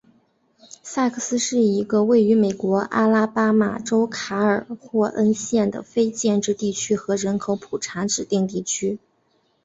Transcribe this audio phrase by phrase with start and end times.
[0.81, 8.97] 萨克斯是一个位于美国阿拉巴马州卡尔霍恩县的非建制地区和人口普查指定地区。